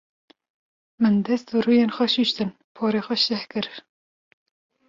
[1.01, 3.67] Min dest û rûyên xwe şûştin, porê xwe şeh kir.